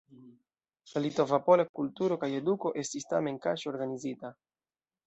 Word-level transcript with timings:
La 0.93 1.03
Litova-Pola 1.03 1.67
kulturo 1.81 2.19
kaj 2.25 2.31
eduko 2.41 2.75
estis 2.85 3.09
tamen 3.13 3.43
kaŝe 3.47 3.73
organizita. 3.75 4.35